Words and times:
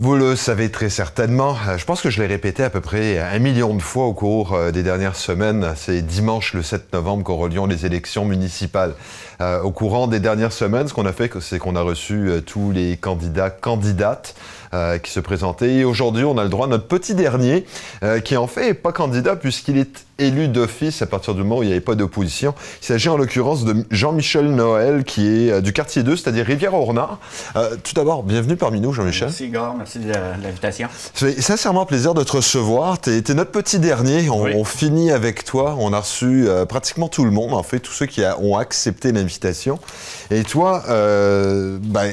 Vous 0.00 0.16
le 0.16 0.34
savez 0.34 0.72
très 0.72 0.90
certainement. 0.90 1.56
Euh, 1.68 1.78
je 1.78 1.84
pense 1.84 2.02
que 2.02 2.10
je 2.10 2.20
l'ai 2.20 2.26
répété 2.26 2.64
à 2.64 2.68
peu 2.68 2.80
près 2.80 3.20
un 3.20 3.38
million 3.38 3.72
de 3.76 3.80
fois 3.80 4.06
au 4.06 4.12
cours 4.12 4.52
euh, 4.52 4.72
des 4.72 4.82
dernières 4.82 5.14
semaines. 5.14 5.72
C'est 5.76 6.02
dimanche 6.02 6.52
le 6.52 6.64
7 6.64 6.92
novembre 6.92 7.22
qu'auront 7.22 7.46
lieu 7.46 7.64
les 7.68 7.86
élections 7.86 8.24
municipales. 8.24 8.94
Euh, 9.40 9.62
au 9.62 9.70
courant 9.70 10.08
des 10.08 10.18
dernières 10.18 10.52
semaines, 10.52 10.88
ce 10.88 10.94
qu'on 10.94 11.06
a 11.06 11.12
fait, 11.12 11.30
c'est 11.40 11.60
qu'on 11.60 11.76
a 11.76 11.80
reçu 11.80 12.28
tous 12.44 12.72
les 12.72 12.96
candidats, 12.96 13.50
candidates 13.50 14.34
qui 15.04 15.12
se 15.12 15.20
présentaient. 15.20 15.72
Et 15.72 15.84
aujourd'hui, 15.84 16.24
on 16.24 16.36
a 16.36 16.42
le 16.42 16.48
droit 16.48 16.66
à 16.66 16.68
notre 16.68 16.88
petit 16.88 17.14
dernier, 17.14 17.64
qui 18.24 18.36
en 18.36 18.48
fait 18.48 18.66
n'est 18.66 18.74
pas 18.74 18.90
candidat 18.90 19.36
puisqu'il 19.36 19.78
est 19.78 20.04
élu 20.18 20.48
d'office 20.48 21.02
à 21.02 21.06
partir 21.06 21.34
du 21.34 21.42
moment 21.42 21.58
où 21.58 21.62
il 21.62 21.66
n'y 21.66 21.72
avait 21.72 21.80
pas 21.80 21.94
d'opposition. 21.94 22.54
Il 22.82 22.86
s'agit 22.86 23.08
en 23.08 23.16
l'occurrence 23.16 23.64
de 23.64 23.84
Jean-Michel 23.90 24.46
Noël, 24.46 25.04
qui 25.04 25.26
est 25.26 25.62
du 25.62 25.72
quartier 25.72 26.02
2, 26.02 26.16
c'est-à-dire 26.16 26.46
Rivière-Ornard. 26.46 27.18
tout 27.82 27.94
d'abord, 27.94 28.22
bienvenue 28.22 28.56
parmi 28.56 28.80
nous, 28.80 28.92
Jean-Michel. 28.92 29.28
Merci, 29.28 29.46
Igor 29.46 29.74
merci 29.76 29.98
de 29.98 30.12
l'invitation. 30.42 30.88
C'est 31.14 31.40
sincèrement 31.40 31.86
plaisir 31.86 32.14
de 32.14 32.22
te 32.22 32.32
recevoir. 32.32 33.00
Tu 33.00 33.10
es, 33.10 33.34
notre 33.34 33.50
petit 33.50 33.78
dernier. 33.78 34.28
On, 34.30 34.64
finit 34.64 35.10
avec 35.10 35.44
toi. 35.44 35.76
On 35.78 35.92
a 35.92 36.00
reçu 36.00 36.48
euh, 36.48 36.64
pratiquement 36.64 37.08
tout 37.08 37.24
le 37.24 37.30
monde, 37.30 37.52
en 37.52 37.62
fait, 37.62 37.80
tous 37.80 37.92
ceux 37.92 38.06
qui 38.06 38.22
ont 38.38 38.56
accepté 38.56 39.12
l'invitation. 39.12 39.78
Et 40.30 40.42
toi, 40.42 40.82
euh, 40.88 41.78
ben, 41.80 42.12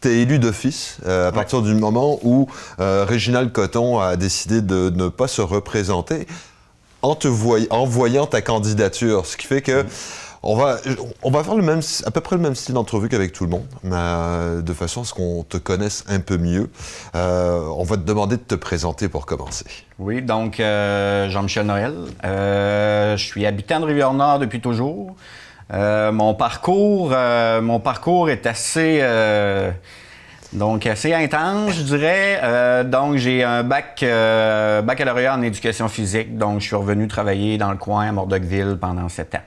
tu 0.00 0.08
es 0.08 0.20
élu 0.20 0.38
d'office 0.38 0.98
euh, 1.06 1.28
à 1.28 1.32
partir 1.32 1.62
du 1.62 1.74
moment 1.74 2.18
où 2.22 2.48
Réginald 2.78 3.52
Coton 3.52 3.98
a 3.98 4.16
décidé 4.16 4.60
de 4.60 4.90
ne 4.94 5.08
pas 5.08 5.28
se 5.28 5.42
représenter 5.42 6.26
en, 7.02 7.14
te 7.14 7.28
en 7.70 7.84
voyant 7.84 8.26
ta 8.26 8.40
candidature. 8.42 9.26
Ce 9.26 9.36
qui 9.36 9.46
fait 9.46 9.62
que. 9.62 9.84
On 10.42 10.54
va, 10.54 10.76
on 11.24 11.32
va 11.32 11.42
faire 11.42 11.56
le 11.56 11.64
même, 11.64 11.80
à 12.06 12.10
peu 12.12 12.20
près 12.20 12.36
le 12.36 12.42
même 12.42 12.54
style 12.54 12.74
d'entrevue 12.74 13.08
qu'avec 13.08 13.32
tout 13.32 13.44
le 13.44 13.50
monde, 13.50 13.66
mais 13.82 13.96
euh, 13.96 14.62
de 14.62 14.72
façon 14.72 15.00
à 15.00 15.04
ce 15.04 15.12
qu'on 15.12 15.42
te 15.42 15.56
connaisse 15.56 16.04
un 16.08 16.20
peu 16.20 16.38
mieux. 16.38 16.70
Euh, 17.16 17.60
on 17.76 17.82
va 17.82 17.96
te 17.96 18.02
demander 18.02 18.36
de 18.36 18.42
te 18.42 18.54
présenter 18.54 19.08
pour 19.08 19.26
commencer. 19.26 19.64
Oui, 19.98 20.22
donc 20.22 20.60
euh, 20.60 21.28
Jean-Michel 21.28 21.66
Noël. 21.66 21.94
je 22.22 23.22
suis 23.22 23.46
habitant 23.46 23.80
de 23.80 23.86
Rivière-Nord 23.86 24.38
depuis 24.38 24.60
toujours. 24.60 25.16
mon 25.72 26.34
parcours, 26.34 27.10
mon 27.60 27.80
parcours 27.80 28.30
est 28.30 28.46
assez 28.46 29.02
donc, 30.52 30.86
assez 30.86 31.12
intense, 31.12 31.74
je 31.74 31.82
dirais. 31.82 32.84
donc, 32.84 33.16
j'ai 33.16 33.44
un 33.44 33.62
bac, 33.62 34.02
baccalauréat 34.02 35.34
en 35.34 35.42
éducation 35.42 35.88
physique. 35.88 36.38
Donc, 36.38 36.60
je 36.60 36.66
suis 36.66 36.76
revenu 36.76 37.06
travailler 37.08 37.58
dans 37.58 37.70
le 37.70 37.76
coin 37.76 38.08
à 38.08 38.12
Mordockville 38.12 38.78
pendant 38.80 39.08
sept 39.08 39.34
ans. 39.34 39.42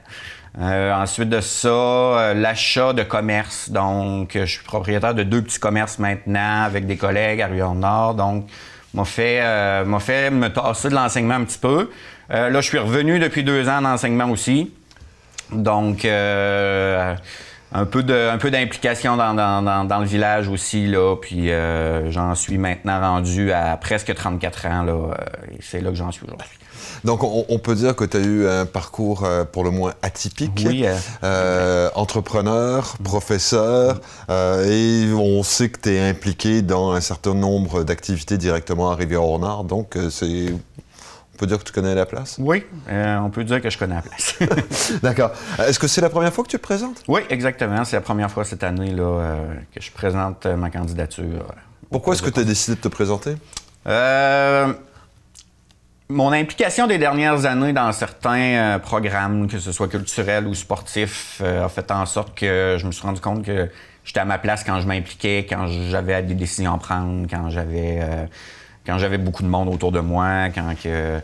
Euh, 0.59 0.93
ensuite 0.93 1.29
de 1.29 1.39
ça, 1.39 1.69
euh, 1.69 2.33
l'achat 2.33 2.91
de 2.91 3.03
commerce. 3.03 3.69
Donc, 3.69 4.31
je 4.33 4.45
suis 4.45 4.63
propriétaire 4.63 5.15
de 5.15 5.23
deux 5.23 5.41
petits 5.41 5.59
commerces 5.59 5.97
maintenant 5.97 6.63
avec 6.63 6.85
des 6.85 6.97
collègues 6.97 7.41
à 7.41 7.47
Rivière-Nord. 7.47 8.15
Donc, 8.15 8.47
m'a 8.93 9.05
fait, 9.05 9.39
euh, 9.41 9.99
fait 9.99 10.29
me 10.29 10.49
tasser 10.49 10.89
de 10.89 10.95
l'enseignement 10.95 11.35
un 11.35 11.45
petit 11.45 11.59
peu. 11.59 11.89
là, 12.29 12.51
je 12.61 12.67
suis 12.67 12.77
revenu 12.77 13.19
depuis 13.19 13.43
deux 13.43 13.69
ans 13.69 13.81
d'enseignement 13.81 14.29
aussi. 14.29 14.73
Donc, 15.51 16.05
un 17.73 17.85
peu 17.85 18.03
de, 18.03 18.29
un 18.29 18.37
peu 18.37 18.51
d'implication 18.51 19.17
dans, 19.17 19.33
dans, 19.33 19.99
le 19.99 20.05
village 20.05 20.47
aussi 20.47 20.87
là. 20.87 21.15
Puis 21.15 21.49
j'en 22.09 22.35
suis 22.35 22.57
maintenant 22.57 22.99
rendu 22.99 23.51
à 23.51 23.77
presque 23.77 24.13
34 24.13 24.65
ans 24.67 24.83
là. 24.83 25.17
c'est 25.59 25.81
là 25.81 25.89
que 25.89 25.95
j'en 25.95 26.11
suis 26.11 26.25
aujourd'hui. 26.25 26.47
Donc, 27.03 27.23
on, 27.23 27.59
peut 27.59 27.75
dire 27.75 27.95
que 27.95 28.03
tu 28.03 28.17
as 28.17 28.19
eu 28.19 28.47
un 28.47 28.65
parcours 28.65 29.23
euh, 29.23 29.43
pour 29.43 29.63
le 29.63 29.71
moins 29.71 29.93
atypique. 30.01 30.63
Oui. 30.65 30.85
Euh, 30.85 30.95
euh, 31.23 31.89
entrepreneur, 31.95 32.95
professeur, 33.03 34.01
et 34.29 35.05
on 35.13 35.41
sait 35.43 35.69
que 35.69 35.79
tu 35.79 35.89
es 35.93 36.09
impliqué 36.09 36.61
dans 36.61 36.91
un 36.91 37.01
certain 37.01 37.33
nombre 37.33 37.83
d'activités 37.83 38.37
directement 38.37 38.91
à 38.91 38.95
Rivière-Ornard. 38.95 39.63
Donc, 39.63 39.97
c'est 40.09 40.53
peut 41.41 41.47
dire 41.47 41.59
que 41.59 41.63
tu 41.63 41.73
connais 41.73 41.95
la 41.95 42.05
place? 42.05 42.37
Oui, 42.39 42.63
on 42.89 43.29
peut 43.29 43.43
dire 43.43 43.61
que 43.61 43.69
je 43.69 43.77
connais 43.77 43.95
la 43.95 44.01
place. 44.01 44.37
D'accord. 45.03 45.31
Est-ce 45.59 45.79
que 45.79 45.87
c'est 45.87 46.01
la 46.01 46.09
première 46.09 46.33
fois 46.33 46.43
que 46.43 46.49
tu 46.49 46.57
te 46.57 46.61
présentes? 46.61 47.03
Oui, 47.07 47.21
exactement. 47.29 47.83
C'est 47.83 47.97
la 47.97 48.01
première 48.01 48.31
fois 48.31 48.45
cette 48.45 48.63
année 48.63 48.91
là, 48.91 49.37
que 49.73 49.81
je 49.81 49.91
présente 49.91 50.45
ma 50.45 50.69
candidature. 50.69 51.45
Pourquoi 51.89 52.13
est-ce 52.13 52.21
que 52.21 52.29
tu 52.29 52.39
as 52.39 52.43
décidé 52.43 52.77
de 52.77 52.81
te 52.81 52.87
présenter? 52.87 53.35
Mon 56.11 56.33
implication 56.33 56.87
des 56.87 56.97
dernières 56.97 57.45
années 57.45 57.71
dans 57.71 57.89
certains 57.93 58.75
euh, 58.75 58.79
programmes, 58.79 59.47
que 59.47 59.59
ce 59.59 59.71
soit 59.71 59.87
culturels 59.87 60.45
ou 60.45 60.53
sportifs, 60.53 61.39
euh, 61.41 61.63
a 61.63 61.69
fait 61.69 61.89
en 61.89 62.05
sorte 62.05 62.37
que 62.37 62.75
je 62.77 62.85
me 62.85 62.91
suis 62.91 63.03
rendu 63.03 63.21
compte 63.21 63.45
que 63.45 63.69
j'étais 64.03 64.19
à 64.19 64.25
ma 64.25 64.37
place 64.37 64.65
quand 64.65 64.81
je 64.81 64.87
m'impliquais, 64.87 65.45
quand 65.49 65.67
j'avais 65.89 66.21
des 66.21 66.33
décisions 66.33 66.73
à 66.73 66.77
prendre, 66.79 67.27
quand 67.29 67.49
j'avais 67.49 67.99
euh, 68.01 68.25
quand 68.85 68.97
j'avais 68.97 69.17
beaucoup 69.17 69.43
de 69.43 69.47
monde 69.47 69.69
autour 69.69 69.91
de 69.91 69.99
moi, 69.99 70.49
quand 70.53 70.73
que 70.81 71.19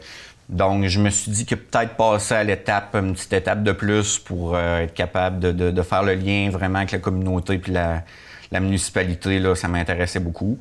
donc 0.50 0.86
je 0.86 1.00
me 1.02 1.10
suis 1.10 1.32
dit 1.32 1.46
que 1.46 1.56
peut-être 1.56 1.96
passer 1.96 2.36
à 2.36 2.44
l'étape, 2.44 2.96
une 2.96 3.14
petite 3.14 3.34
étape 3.34 3.64
de 3.64 3.74
plus 3.74 4.18
pour 4.18 4.58
être 4.58 4.94
capable 4.94 5.40
de, 5.40 5.52
de, 5.52 5.82
faire 5.82 6.04
le 6.04 6.14
lien 6.14 6.50
vraiment 6.50 6.80
avec 6.80 6.94
la 6.94 7.00
communauté 7.00 7.58
puis 7.58 7.74
la, 7.74 8.04
municipalité 8.60 9.40
là, 9.40 9.56
ça 9.56 9.68
m'intéressait 9.68 10.22
beaucoup. 10.22 10.58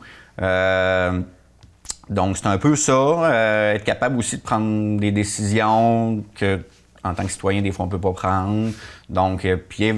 Donc, 2.08 2.36
c'est 2.36 2.46
un 2.46 2.58
peu 2.58 2.76
ça, 2.76 2.92
euh, 2.92 3.74
être 3.74 3.84
capable 3.84 4.18
aussi 4.18 4.36
de 4.36 4.42
prendre 4.42 5.00
des 5.00 5.10
décisions 5.10 6.22
que, 6.36 6.60
en 7.02 7.14
tant 7.14 7.24
que 7.24 7.32
citoyen, 7.32 7.62
des 7.62 7.72
fois, 7.72 7.84
on 7.84 7.86
ne 7.86 7.92
peut 7.92 8.00
pas 8.00 8.12
prendre. 8.12 8.70
Donc, 9.08 9.44
euh, 9.44 9.56
puis 9.56 9.92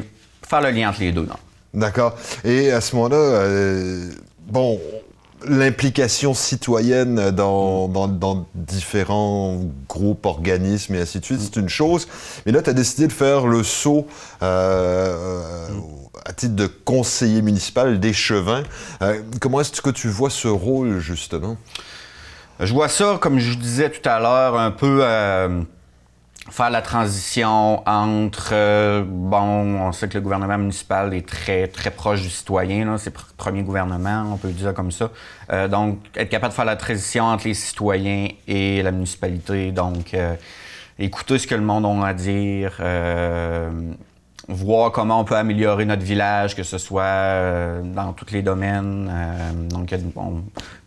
faire 0.47 0.61
le 0.63 0.71
lien 0.71 0.89
entre 0.89 1.01
les 1.01 1.13
deux. 1.13 1.29
D'accord. 1.75 2.17
Et 2.45 2.71
à 2.71 2.81
ce 2.81 2.97
moment-là, 2.97 3.17
euh, 3.17 4.11
bon, 4.47 4.81
l'implication 5.47 6.35
citoyenne 6.35 7.31
dans, 7.31 7.89
dans, 7.89 8.47
différents 8.55 9.61
groupes, 9.89 10.27
organismes 10.27 10.95
et 10.95 11.01
ainsi 11.01 11.21
de 11.21 11.25
suite, 11.25 11.41
c'est 11.41 11.57
une 11.57 11.69
chose. 11.69 12.09
Mais 12.47 12.53
là, 12.53 12.63
tu 12.63 12.71
as 12.71 12.73
décidé 12.73 13.07
de 13.07 13.13
faire 13.13 13.47
le 13.47 13.63
saut 13.63 14.07
à 14.41 16.33
titre 16.37 16.55
de 16.55 16.67
conseiller 16.67 17.43
municipal 17.43 18.01
d'échevin. 18.01 18.63
comment 19.41 19.61
est-ce 19.61 19.81
que 19.81 19.91
tu 19.91 20.09
vois 20.09 20.31
ce 20.31 20.49
rôle, 20.49 20.99
justement? 20.99 21.57
Je 22.61 22.73
vois 22.75 22.89
ça, 22.89 23.19
comme 23.21 23.39
je 23.39 23.55
disais 23.55 23.89
tout 23.89 24.07
à 24.09 24.19
l'heure, 24.19 24.59
un 24.59 24.73
peu 24.73 24.99
euh, 25.03 25.63
faire 26.51 26.71
la 26.71 26.83
transition 26.83 27.83
entre, 27.87 28.51
euh, 28.53 29.05
bon, 29.07 29.81
on 29.81 29.93
sait 29.93 30.09
que 30.09 30.15
le 30.15 30.21
gouvernement 30.21 30.59
municipal 30.59 31.13
est 31.15 31.27
très, 31.27 31.69
très 31.69 31.91
proche 31.91 32.23
du 32.23 32.31
citoyen, 32.31 32.99
c'est 32.99 33.15
le 33.15 33.21
premier 33.37 33.63
gouvernement, 33.63 34.25
on 34.33 34.37
peut 34.37 34.49
le 34.49 34.55
dire 34.55 34.75
comme 34.75 34.91
ça. 34.91 35.11
Euh, 35.53 35.69
donc, 35.69 35.99
être 36.17 36.29
capable 36.29 36.53
de 36.53 36.57
faire 36.57 36.65
la 36.65 36.77
transition 36.77 37.25
entre 37.25 37.47
les 37.47 37.55
citoyens 37.55 38.29
et 38.47 38.83
la 38.83 38.93
municipalité, 38.93 39.73
donc 39.73 40.17
écouter 40.99 41.39
ce 41.39 41.47
que 41.47 41.55
le 41.55 41.63
monde 41.63 41.87
a 42.03 42.09
à 42.09 42.15
dire, 42.15 42.73
voir 44.49 44.93
comment 44.93 45.21
on 45.21 45.25
peut 45.25 45.37
améliorer 45.37 45.85
notre 45.85 46.03
village, 46.03 46.57
que 46.57 46.63
ce 46.63 46.79
soit 46.79 47.03
euh, 47.03 47.83
dans 47.83 48.15
tous 48.15 48.33
les 48.33 48.41
domaines. 48.41 49.11
Euh, 49.13 49.69
donc, 49.69 49.91
il 49.91 49.99
y 49.99 50.01
a 50.01 50.05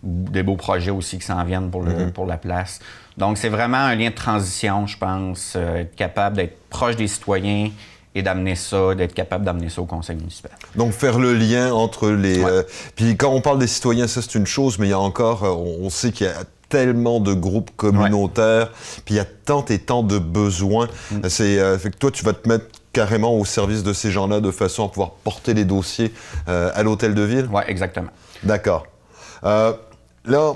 des 0.04 0.44
beaux 0.44 0.56
projets 0.56 0.90
aussi 0.90 1.20
qui 1.20 1.26
s'en 1.26 1.44
viennent 1.46 1.70
pour, 1.70 1.84
le, 1.84 1.92
mm-hmm. 1.92 2.12
pour 2.12 2.26
la 2.26 2.38
place. 2.38 2.80
Donc, 3.18 3.38
c'est 3.38 3.50
vraiment 3.50 3.78
un 3.78 3.94
lien 3.94 4.10
de 4.10 4.16
transition, 4.16 4.88
je 4.88 4.98
pense, 4.98 5.54
euh, 5.56 5.82
être 5.82 5.96
capable 5.96 6.38
d'être 6.38 6.58
proche 6.70 6.96
des 6.96 7.08
citoyens 7.08 7.70
et 8.16 8.24
d'amener 8.24 8.56
ça, 8.56 8.96
d'être 8.96 9.14
capable 9.14 9.46
d'amener 9.46 9.70
ça 9.70 9.82
au 9.82 9.86
conseil 9.86 10.16
municipal. 10.16 10.52
Donc, 10.76 10.92
faire 10.92 11.20
le 11.20 11.34
lien 11.34 11.72
entre 11.72 12.10
les... 12.10 12.44
puis 12.96 13.16
quand 13.16 13.30
on 13.30 13.42
parle 13.42 13.60
des 13.60 13.68
citoyens, 13.68 14.08
ça 14.08 14.22
c'est 14.22 14.36
une 14.36 14.48
chose, 14.48 14.80
mais 14.80 14.88
il 14.88 14.90
y 14.90 14.94
a 14.94 15.00
encore, 15.00 15.44
on 15.44 15.90
sait 15.90 16.12
qu'il 16.12 16.28
y 16.28 16.30
a 16.30 16.44
tellement 16.68 17.22
de 17.22 17.34
groupes 17.34 17.72
communautaires, 17.78 18.72
puis 19.06 19.16
il 19.16 19.18
y 19.18 19.22
a 19.22 19.26
tant 19.26 19.64
et 19.66 19.80
tant 19.80 20.04
de 20.04 20.20
besoins. 20.20 20.90
Mm. 21.12 21.30
C'est 21.30 21.78
fait 21.78 21.92
que 21.92 21.98
toi, 21.98 22.12
tu 22.12 22.26
vas 22.26 22.34
te 22.34 22.50
mettre 22.50 22.66
carrément 22.94 23.38
au 23.38 23.46
service 23.46 23.84
de 23.84 23.94
ces 23.94 24.12
gens-là 24.12 24.40
de 24.40 24.52
façon 24.52 24.86
à 24.86 24.90
pouvoir 24.90 25.12
porter 25.24 25.54
les 25.54 25.66
dossiers 25.66 26.14
euh, 26.48 26.72
à 26.74 26.84
l'hôtel 26.84 27.16
de 27.16 27.22
ville? 27.22 27.50
Oui, 27.52 27.62
exactement. 27.68 28.10
D'accord. 28.44 28.86
Euh, 29.44 29.74
là, 30.26 30.54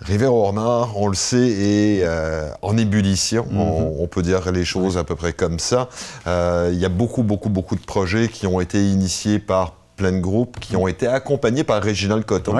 Rivière-Ornard, 0.00 0.96
on 0.96 1.08
le 1.08 1.14
sait, 1.14 1.48
est 1.48 2.00
euh, 2.02 2.50
en 2.62 2.76
ébullition. 2.76 3.44
Mm-hmm. 3.44 4.00
on, 4.00 4.06
peut 4.06 4.22
dire 4.22 4.50
les 4.50 4.64
choses 4.64 4.98
à 4.98 5.04
peu 5.04 5.16
près 5.16 5.32
comme 5.32 5.58
ça. 5.58 5.88
Il 6.26 6.78
y 6.78 6.84
a 6.84 6.88
beaucoup, 6.88 7.22
beaucoup, 7.22 7.50
beaucoup 7.50 7.76
de 7.76 7.84
projets 7.84 8.28
qui 8.28 8.46
ont 8.46 8.60
été 8.60 8.84
initiés 8.84 9.38
par 9.38 9.74
plein 9.96 10.12
de 10.12 10.20
groupes, 10.20 10.58
qui 10.60 10.76
ont 10.76 10.88
été 10.88 11.06
accompagnés 11.06 11.64
par 11.64 11.82
Réginald 11.82 12.24
Coton. 12.24 12.56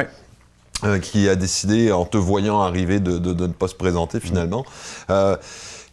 qui 1.00 1.28
a 1.28 1.36
décidé, 1.36 1.92
en 1.92 2.04
te 2.04 2.16
voyant 2.16 2.60
arriver, 2.60 3.00
de, 3.00 3.18
ne 3.18 3.52
pas 3.52 3.68
se 3.68 3.74
présenter 3.74 4.20
finalement. 4.20 4.64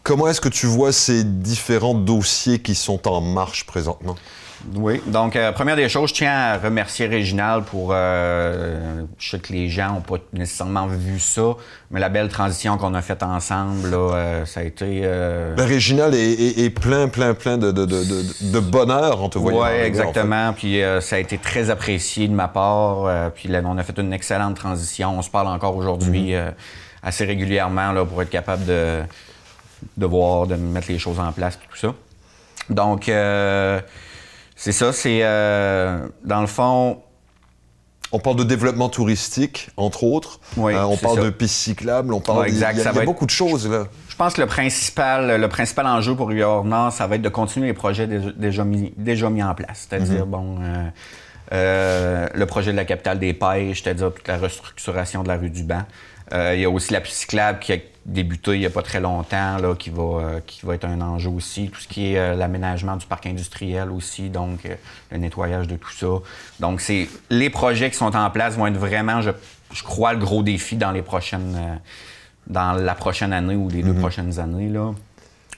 Comment 0.10 0.28
est-ce 0.28 0.42
que 0.42 0.50
tu 0.50 0.66
vois 0.66 0.92
ces 0.92 1.24
différents 1.24 1.94
dossiers 1.94 2.58
qui 2.58 2.74
sont 2.74 3.08
en 3.08 3.22
marche 3.22 3.68
présentement? 3.68 4.16
Oui. 4.76 5.02
Donc, 5.06 5.36
euh, 5.36 5.52
première 5.52 5.76
des 5.76 5.88
choses, 5.88 6.10
je 6.10 6.16
tiens 6.16 6.34
à 6.34 6.58
remercier 6.58 7.06
Réginal 7.06 7.64
pour. 7.64 7.92
Euh, 7.94 9.04
je 9.20 9.30
sais 9.30 9.40
que 9.40 9.54
les 9.54 9.70
gens 9.70 9.94
n'ont 9.94 10.02
pas 10.02 10.18
nécessairement 10.34 10.88
vu 10.88 11.20
ça, 11.20 11.54
mais 11.92 12.00
la 12.00 12.10
belle 12.10 12.28
transition 12.28 12.78
qu'on 12.78 12.96
a 12.96 13.04
faite 13.04 13.22
ensemble, 13.22 13.92
là, 13.92 13.98
euh, 13.98 14.46
ça 14.46 14.62
a 14.62 14.64
été. 14.64 15.02
Ben, 15.56 15.64
Réginal 15.64 16.16
est, 16.16 16.70
plein, 16.72 17.08
plein, 17.08 17.36
plein 17.36 17.60
de, 17.60 17.72
de, 17.72 17.86
de, 17.86 18.04
de 18.52 18.60
bonheur 18.60 19.22
en 19.22 19.30
te 19.30 19.38
voyant. 19.38 19.62
Oui, 19.62 19.80
exactement. 19.84 20.54
Puis 20.54 20.82
ça 21.02 21.18
a 21.18 21.20
été 21.20 21.38
très 21.38 21.70
apprécié 21.70 22.28
de 22.28 22.34
ma 22.34 22.48
part. 22.48 23.32
puis 23.34 23.48
là, 23.48 23.62
on 23.64 23.78
a 23.78 23.84
fait 23.84 23.98
une 24.00 24.12
excellente 24.12 24.56
transition. 24.56 25.20
On 25.20 25.22
se 25.22 25.30
parle 25.30 25.48
encore 25.48 25.78
aujourd'hui 25.78 26.32
mm-hmm. 26.32 26.54
assez 27.04 27.26
régulièrement 27.26 27.92
là, 27.92 28.04
pour 28.04 28.22
être 28.24 28.32
capable 28.32 28.66
de, 28.66 29.04
de 29.98 30.06
voir, 30.06 30.48
de 30.48 30.56
mettre 30.56 30.92
les 30.92 31.00
choses 31.00 31.20
en 31.20 31.32
place 31.32 31.56
et 31.56 31.68
tout 31.72 31.78
ça. 31.78 31.94
Donc. 32.70 33.10
C'est 34.60 34.74
ça, 34.74 34.92
c'est 34.92 35.22
euh, 35.24 36.06
dans 36.26 36.42
le 36.42 36.48
fond. 36.48 37.02
On 38.12 38.20
parle 38.20 38.36
de 38.36 38.44
développement 38.44 38.90
touristique, 38.90 39.70
entre 39.78 40.04
autres. 40.04 40.42
Oui, 40.58 40.74
euh, 40.74 40.84
on 40.84 40.98
parle 40.98 41.24
de 41.24 41.30
pistes 41.30 41.56
cyclables, 41.56 42.14
on 42.14 42.20
parle. 42.20 42.48
exact. 42.48 42.78
Il 42.78 42.84
y 42.84 42.88
a, 42.88 43.06
beaucoup 43.06 43.26
de 43.26 43.32
choses 43.32 43.70
là. 43.70 43.86
Je 44.10 44.16
pense 44.18 44.34
que 44.34 44.42
le 44.42 44.48
principal, 44.48 45.40
le 45.40 45.48
principal 45.48 45.88
enjeu 45.88 46.14
pour 46.14 46.28
Rivière-Nord, 46.28 46.92
ça 46.92 47.08
va 47.08 47.16
être 47.16 47.22
de 47.22 47.30
continuer 47.30 47.68
les 47.68 47.74
projets 47.74 48.06
déjà 48.06 48.66
mis, 48.66 48.92
déjà 48.98 49.30
mis 49.30 49.42
en 49.42 49.56
place. 49.56 49.88
C'est-à-dire, 49.88 50.26
mhm. 50.26 50.32
bon, 50.32 50.58
euh, 51.54 52.28
le 52.34 52.46
projet 52.46 52.72
de 52.72 52.78
la 52.78 52.86
capitale 52.86 53.18
des 53.18 53.34
pêches, 53.34 53.82
c'est-à-dire 53.82 54.14
toute 54.14 54.28
la 54.28 54.40
restructuration 54.40 55.24
de 55.24 55.30
la 55.30 55.38
rue 55.38 55.50
du 55.52 55.64
Banc. 55.64 55.84
Il 56.32 56.60
y 56.60 56.66
a 56.66 56.70
aussi 56.70 56.94
la 56.94 57.02
piste 57.02 57.18
cyclable 57.18 57.60
qui 57.60 57.74
a 57.74 57.78
débuté 58.10 58.56
il 58.56 58.60
n'y 58.60 58.66
a 58.66 58.70
pas 58.70 58.82
très 58.82 59.00
longtemps, 59.00 59.58
là, 59.58 59.76
qui, 59.76 59.90
va, 59.90 60.04
euh, 60.04 60.40
qui 60.46 60.66
va 60.66 60.76
être 60.76 60.86
un 60.86 61.00
enjeu 61.02 61.30
aussi. 61.30 61.70
Tout 61.70 61.80
ce 61.80 61.88
qui 61.88 62.14
est 62.14 62.20
euh, 62.20 62.36
l'aménagement 62.36 62.96
du 62.96 63.06
parc 63.06 63.26
industriel 63.26 63.92
aussi, 63.92 64.30
donc 64.30 64.66
euh, 64.66 64.76
le 65.12 65.18
nettoyage 65.18 65.68
de 65.68 65.76
tout 65.76 65.92
ça. 65.92 66.08
Donc, 66.60 66.82
c'est 66.82 67.08
les 67.30 67.50
projets 67.50 67.90
qui 67.90 67.98
sont 67.98 68.16
en 68.16 68.30
place 68.30 68.56
vont 68.56 68.68
être 68.68 68.78
vraiment, 68.78 69.22
je, 69.22 69.32
je 69.72 69.84
crois, 69.84 70.14
le 70.14 70.20
gros 70.20 70.44
défi 70.44 70.76
dans 70.76 70.92
les 70.92 71.02
prochaines, 71.02 71.80
dans 72.48 72.74
la 72.74 72.96
prochaine 72.96 73.34
année 73.34 73.56
ou 73.56 73.70
les 73.70 73.84
deux 73.84 73.94
mhm. 73.94 74.00
prochaines 74.00 74.40
années. 74.40 74.70
Là. 74.70 74.92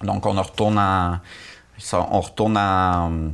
Donc, 0.03 0.25
on 0.25 0.33
retourne 0.33 0.77
en, 0.77 1.19
on 1.93 2.21
retourne 2.21 2.57
en, 2.57 3.31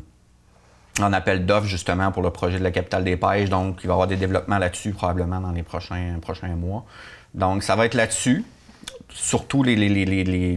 en 1.02 1.14
appel 1.14 1.46
d'offres 1.46 1.68
justement 1.68 2.12
pour 2.12 2.22
le 2.22 2.30
projet 2.30 2.60
de 2.60 2.64
la 2.64 2.72
capitale 2.72 3.04
des 3.04 3.18
pêches. 3.18 3.50
Donc, 3.50 3.80
il 3.84 3.88
va 3.88 3.94
y 3.94 3.96
avoir 3.96 4.08
des 4.08 4.18
développements 4.18 4.60
là-dessus 4.60 4.92
probablement 4.92 5.40
dans 5.40 5.52
les 5.52 5.64
prochains, 5.64 6.20
prochains 6.22 6.56
mois. 6.56 6.86
Donc, 7.34 7.64
ça 7.64 7.76
va 7.76 7.86
être 7.86 7.96
là-dessus 7.96 8.46
surtout 9.10 9.64
les, 9.64 10.56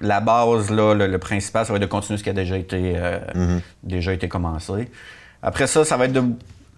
la 0.00 0.20
base, 0.20 0.70
là, 0.70 0.94
le, 0.94 1.18
principal, 1.18 1.64
ça 1.64 1.72
va 1.72 1.76
être 1.76 1.82
de 1.82 1.86
continuer 1.86 2.18
ce 2.18 2.24
qui 2.24 2.30
a 2.30 2.34
déjà 2.34 2.56
été, 2.56 2.94
euh, 2.96 3.18
mhm. 3.34 3.60
déjà 3.82 4.12
été 4.12 4.28
commencé. 4.28 4.90
Après 5.42 5.66
ça, 5.66 5.84
ça 5.84 5.96
va 5.96 6.06
être 6.06 6.12
de. 6.12 6.22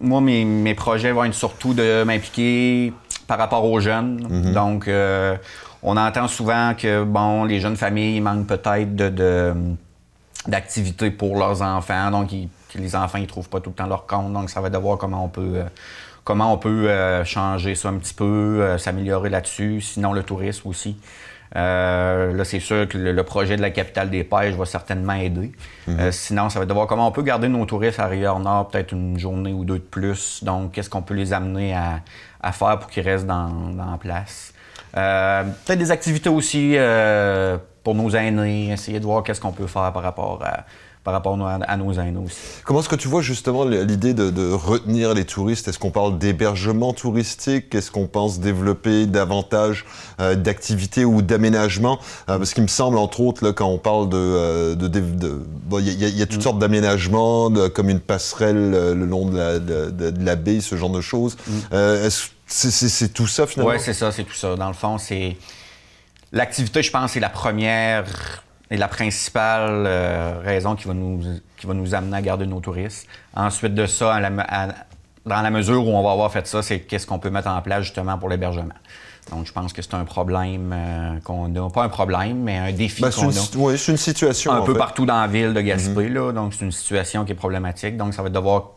Moi, 0.01 0.21
mes, 0.21 0.75
projets 0.75 1.11
vont 1.11 1.25
être 1.25 1.33
surtout 1.33 1.73
de 1.73 2.03
m'impliquer 2.03 2.93
par 3.27 3.37
rapport 3.37 3.65
aux 3.65 3.79
jeunes. 3.81 4.25
Mhm. 4.29 4.53
Donc, 4.53 4.87
euh, 4.87 5.35
on 5.83 5.97
entend 5.97 6.27
souvent 6.27 6.73
que, 6.73 7.03
bon, 7.03 7.43
les 7.43 7.59
jeunes 7.59 7.75
familles 7.75 8.21
manquent 8.21 8.47
peut-être 8.47 8.95
de, 8.95 9.53
d'activités 10.47 11.11
pour 11.11 11.37
leurs 11.37 11.61
enfants. 11.61 12.11
Donc, 12.11 12.29
les 12.75 12.95
enfants, 12.95 13.17
ils 13.17 13.27
trouvent 13.27 13.49
pas 13.49 13.59
tout 13.59 13.71
le 13.71 13.75
temps 13.75 13.87
leur 13.87 14.05
compte. 14.05 14.31
Donc, 14.31 14.49
ça 14.49 14.61
va 14.61 14.67
être 14.67 14.73
de 14.73 14.79
voir 14.79 14.97
comment 14.97 15.25
on 15.25 15.29
peut. 15.29 15.55
Euh, 15.55 15.63
comment 16.29 16.53
on 16.53 16.57
peut 16.59 16.87
euh, 16.87 17.25
changer 17.25 17.73
ça 17.73 17.89
un 17.89 17.97
petit 17.97 18.13
peu, 18.13 18.23
euh, 18.61 18.77
s'améliorer 18.77 19.31
là-dessus, 19.31 19.81
sinon 19.81 20.13
le 20.13 20.21
tourisme 20.21 20.69
aussi. 20.69 20.95
Euh, 21.55 22.33
là, 22.33 22.45
c'est 22.45 22.59
sûr 22.59 22.87
que 22.87 22.99
le, 22.99 23.23
projet 23.23 23.57
de 23.57 23.63
la 23.63 23.71
capitale 23.71 24.11
des 24.11 24.23
pêches 24.23 24.53
va 24.53 24.67
certainement 24.67 25.13
aider. 25.13 25.51
Mhm. 25.87 26.11
sinon, 26.11 26.49
ça 26.49 26.59
va 26.59 26.63
être 26.65 26.69
de 26.69 26.73
voir 26.75 26.85
comment 26.85 27.07
on 27.07 27.11
peut 27.11 27.23
garder 27.23 27.47
nos 27.47 27.65
touristes 27.65 27.99
à 27.99 28.05
Rivière-Nord 28.05 28.67
peut-être 28.67 28.91
une 28.91 29.17
journée 29.17 29.53
ou 29.53 29.65
deux 29.65 29.79
de 29.79 29.83
plus? 29.83 30.43
Donc, 30.43 30.73
qu'est-ce 30.73 30.91
qu'on 30.91 31.01
peut 31.01 31.15
les 31.15 31.33
amener 31.33 31.73
à, 31.73 32.51
faire 32.51 32.77
pour 32.77 32.91
qu'ils 32.91 33.09
restent 33.09 33.25
dans, 33.25 33.49
dans 33.49 33.97
place? 33.97 34.53
peut-être 34.93 35.79
des 35.79 35.89
activités 35.89 36.29
aussi 36.29 36.77
pour 37.83 37.95
nos 37.95 38.11
aînés, 38.11 38.71
essayer 38.71 38.99
de 38.99 39.05
voir 39.05 39.23
qu'est-ce 39.23 39.41
qu'on 39.41 39.51
peut 39.51 39.65
faire 39.65 39.91
par 39.91 40.03
rapport 40.03 40.43
à 40.45 40.65
par 41.03 41.13
rapport 41.13 41.37
à 41.41 41.77
nos 41.77 41.93
aînés 41.93 42.19
aussi. 42.19 42.35
Comment 42.65 42.81
est-ce 42.81 42.89
que 42.89 42.95
tu 42.95 43.07
vois 43.07 43.21
justement 43.21 43.63
l'idée 43.63 44.13
de, 44.13 44.51
retenir 44.51 45.13
les 45.13 45.25
touristes? 45.25 45.67
Est-ce 45.67 45.79
qu'on 45.79 45.91
parle 45.91 46.17
d'hébergement 46.17 46.93
touristique? 46.93 47.73
Est-ce 47.73 47.89
qu'on 47.89 48.07
pense 48.07 48.39
développer 48.39 49.05
davantage 49.05 49.85
euh, 50.19 50.35
d'activités 50.35 51.05
ou 51.05 51.21
d'aménagements? 51.21 51.99
Euh, 52.29 52.37
Parce 52.37 52.53
qu'il 52.53 52.63
me 52.63 52.67
semble, 52.67 52.97
entre 52.97 53.21
autres, 53.21 53.45
là, 53.45 53.53
quand 53.53 53.67
on 53.67 53.77
parle 53.77 54.09
de... 54.09 54.17
Euh, 54.17 54.75
il 55.71 56.17
y, 56.17 56.21
a 56.21 56.25
toutes 56.25 56.39
mm. 56.39 56.41
sortes 56.41 56.59
d'aménagements, 56.59 57.49
comme 57.73 57.89
une 57.89 58.01
passerelle 58.01 58.71
le 58.71 59.05
long 59.05 59.25
de 59.25 59.37
la, 59.37 59.59
de, 59.59 60.13
la, 60.23 60.35
baie, 60.35 60.59
ce 60.59 60.75
genre 60.75 60.89
de 60.89 61.01
choses. 61.01 61.37
Mm. 61.47 61.75
Est-ce 61.75 62.27
c'est 62.47 63.13
tout 63.13 63.27
ça, 63.27 63.45
finalement? 63.45 63.73
Oui, 63.73 63.79
c'est 63.79 63.93
ça, 63.93 64.11
c'est 64.11 64.23
tout 64.23 64.33
ça. 64.33 64.55
Dans 64.55 64.67
le 64.67 64.73
fond, 64.73 64.97
c'est... 64.97 65.37
L'activité, 66.31 66.83
je 66.83 66.91
pense, 66.91 67.11
c'est 67.11 67.19
la 67.19 67.29
première 67.29 68.43
et 68.71 68.77
la 68.77 68.87
principale 68.87 69.85
euh, 69.87 70.39
raison 70.43 70.75
qui 70.75 70.87
va, 70.87 70.93
nous, 70.93 71.21
qui 71.57 71.65
va 71.65 71.73
nous 71.73 71.95
amener 71.95 72.17
à 72.17 72.21
garder 72.21 72.45
nos 72.45 72.59
touristes. 72.59 73.07
Ensuite 73.35 73.73
de 73.73 73.85
ça, 73.85 74.19
dans 75.25 75.41
la 75.41 75.49
mesure 75.49 75.85
où 75.85 75.89
on 75.89 76.03
va 76.03 76.11
avoir 76.11 76.31
fait 76.31 76.45
ça, 76.47 76.61
c'est 76.61 76.81
qu'est-ce 76.81 77.07
qu'on 77.07 77.19
peut 77.19 77.29
mettre 77.29 77.49
en 77.49 77.61
place 77.61 77.83
justement 77.83 78.17
pour 78.17 78.29
l'hébergement. 78.29 78.75
Donc, 79.31 79.45
je 79.45 79.51
pense 79.51 79.73
que 79.73 79.81
c'est 79.81 79.93
un 79.93 80.05
problème 80.05 80.73
euh, 80.73 81.19
qu'on 81.23 81.53
a. 81.55 81.69
Pas 81.69 81.83
un 81.83 81.89
problème, 81.89 82.41
mais 82.41 82.57
un 82.57 82.71
défi 82.71 83.01
ben, 83.01 83.11
qu'on 83.11 83.29
a. 83.29 83.49
Oui, 83.57 83.77
c'est 83.77 83.91
une 83.91 83.97
situation. 83.97 84.51
Un 84.51 84.61
peu 84.61 84.73
partout 84.73 85.05
dans 85.05 85.21
la 85.21 85.27
ville 85.27 85.53
de 85.53 85.61
Gaspé. 85.61 86.09
Mhm. 86.09 86.31
Donc, 86.33 86.53
c'est 86.53 86.65
une 86.65 86.71
situation 86.71 87.25
qui 87.25 87.33
est 87.33 87.35
problématique. 87.35 87.95
Donc, 87.95 88.13
ça 88.13 88.23
va 88.23 88.29
être 88.29 88.33
de 88.33 88.39
voir 88.39 88.71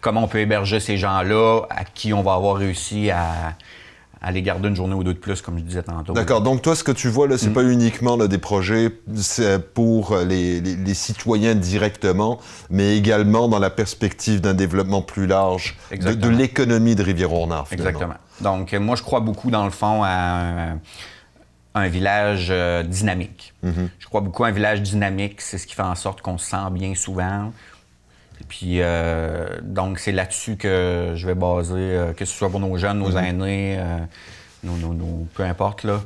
comment 0.00 0.24
on 0.24 0.28
peut 0.28 0.40
héberger 0.40 0.78
ces 0.80 0.98
gens-là 0.98 1.62
à 1.70 1.84
qui 1.84 2.12
on 2.12 2.22
va 2.22 2.34
avoir 2.34 2.56
réussi 2.56 3.10
à, 3.10 3.54
aller 4.22 4.40
garder 4.40 4.68
une 4.68 4.76
journée 4.76 4.94
ou 4.94 5.02
deux 5.02 5.14
de 5.14 5.18
plus, 5.18 5.42
comme 5.42 5.58
je 5.58 5.64
disais 5.64 5.82
tantôt. 5.82 6.12
D'accord. 6.12 6.40
Donc, 6.42 6.62
toi, 6.62 6.76
ce 6.76 6.84
que 6.84 6.92
tu 6.92 7.08
vois, 7.08 7.26
là, 7.26 7.36
c'est 7.36 7.50
mm. 7.50 7.54
pas 7.54 7.64
uniquement 7.64 8.16
là, 8.16 8.28
des 8.28 8.38
projets 8.38 8.88
pour 9.74 10.16
les, 10.16 10.60
les, 10.60 10.94
citoyens 10.94 11.56
directement, 11.56 12.38
mais 12.70 12.96
également 12.96 13.48
dans 13.48 13.58
la 13.58 13.70
perspective 13.70 14.40
d'un 14.40 14.54
développement 14.54 15.02
plus 15.02 15.26
large 15.26 15.76
de, 15.90 16.28
l'économie 16.28 16.94
de 16.94 17.02
Rivière-Ornard. 17.02 17.66
Exactement. 17.72 18.14
Donc, 18.40 18.72
moi, 18.74 18.94
je 18.94 19.02
crois 19.02 19.20
beaucoup, 19.20 19.50
dans 19.50 19.64
le 19.64 19.70
fond, 19.70 20.02
à 20.04 20.76
un, 21.74 21.88
village 21.88 22.48
euh, 22.50 22.84
dynamique. 22.84 23.54
Mm-hmm. 23.64 23.88
Je 23.98 24.06
crois 24.06 24.20
beaucoup 24.20 24.44
à 24.44 24.48
un 24.48 24.52
village 24.52 24.82
dynamique. 24.82 25.40
C'est 25.40 25.58
ce 25.58 25.66
qui 25.66 25.74
fait 25.74 25.82
en 25.82 25.96
sorte 25.96 26.22
qu'on 26.22 26.38
se 26.38 26.50
sent 26.50 26.70
bien 26.70 26.94
souvent. 26.94 27.52
Puis, 28.48 28.80
euh, 28.80 29.60
donc, 29.62 29.98
c'est 29.98 30.12
là-dessus 30.12 30.56
que 30.56 31.12
je 31.14 31.26
vais 31.26 31.34
baser, 31.34 31.74
euh, 31.76 32.12
que 32.12 32.24
ce 32.24 32.34
soit 32.34 32.50
pour 32.50 32.60
nos 32.60 32.76
jeunes, 32.76 32.98
nos 32.98 33.12
mhm. 33.12 33.24
aînés, 33.24 33.78
euh, 34.64 34.68
nos, 34.68 35.26
peu 35.34 35.42
importe, 35.42 35.84
là. 35.84 36.00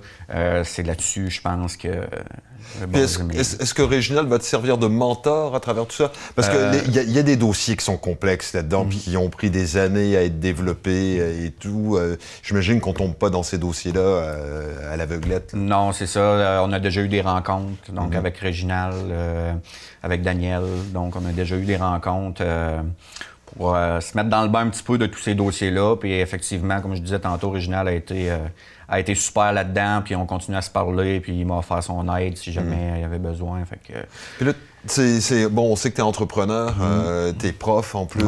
c'est 0.65 0.83
là-dessus, 0.83 1.31
je 1.31 1.41
pense 1.41 1.77
que. 1.77 1.89
Est-ce 2.95 3.75
que 3.75 3.83
Réginald 3.83 4.29
va 4.29 4.39
te 4.39 4.45
servir 4.45 4.77
de 4.77 4.87
mentor 4.87 5.55
à 5.55 5.61
travers 5.61 5.87
tout 5.87 5.95
ça? 5.95 6.11
Parce 6.35 6.49
qu'il 6.49 6.95
y, 6.95 7.13
y, 7.13 7.19
a 7.19 7.23
des 7.23 7.37
dossiers 7.37 7.77
qui 7.77 7.85
sont 7.85 7.97
complexes 7.97 8.55
là-dedans, 8.55 8.85
puis 8.85 8.99
qui 8.99 9.17
ont 9.17 9.31
pris 9.31 9.51
des 9.51 9.77
années 9.77 10.17
à 10.17 10.25
être 10.25 10.41
développés 10.41 11.45
et 11.45 11.51
tout. 11.53 11.99
J'imagine 12.43 12.81
qu'on 12.81 12.93
tombe 12.93 13.15
pas 13.15 13.31
dans 13.31 13.45
ces 13.45 13.59
dossiers-là 13.59 14.37
à 14.91 14.97
l'aveuglette. 14.97 15.55
Non, 15.55 15.93
c'est 15.93 16.07
ça. 16.07 16.63
on 16.65 16.73
a 16.73 16.81
déjà 16.81 17.03
eu 17.03 17.09
des 17.09 17.21
rencontres, 17.21 17.93
donc 17.93 18.11
mhm. 18.11 18.17
avec 18.17 18.37
Réginald 18.39 19.13
avec 20.07 20.23
Daniel. 20.23 20.63
Donc, 20.95 21.17
on 21.17 21.27
a 21.27 21.33
déjà 21.33 21.57
eu 21.57 21.65
des 21.65 21.77
rencontres 21.77 22.43
euh, 22.45 22.81
pour 23.57 23.75
euh, 23.75 24.01
se 24.01 24.17
mettre 24.17 24.29
dans 24.29 24.43
le 24.43 24.49
bain 24.49 24.61
un 24.61 24.69
petit 24.69 24.83
peu 24.83 24.99
de 24.99 25.07
tous 25.07 25.21
ces 25.21 25.35
dossiers-là. 25.35 25.97
Puis 25.97 26.13
effectivement, 26.13 26.81
comme 26.81 26.95
je 26.95 27.01
disais 27.01 27.19
tantôt, 27.19 27.49
Original 27.49 27.89
a 27.89 27.93
été, 27.93 28.31
euh, 28.31 28.39
a 28.89 29.01
été 29.01 29.15
super 29.15 29.53
là-dedans. 29.53 30.03
Puis 30.05 30.15
on 30.17 30.27
continue 30.27 30.57
à 30.57 30.63
se 30.63 30.71
parler. 30.71 31.21
Puis 31.21 31.39
il 31.39 31.47
m'a 31.47 31.59
offert 31.59 31.83
son 31.83 32.15
aide 32.17 32.37
si 32.37 32.53
jamais 32.53 32.93
mm. 32.93 32.97
il 32.97 33.01
y 33.01 33.05
avait 33.05 33.19
besoin. 33.19 33.65
Fait 33.65 33.81
que, 33.87 34.53
c'est, 34.87 35.49
bon, 35.49 35.73
on 35.73 35.77
sait 35.77 35.91
que 35.91 35.97
tu 35.97 36.01
es 36.01 36.05
entrepreneur, 36.05 36.71
mm. 36.71 36.81
euh, 36.83 37.33
tu 37.39 37.47
es 37.47 37.53
prof 37.53 37.95
en 37.95 38.07
plus, 38.07 38.25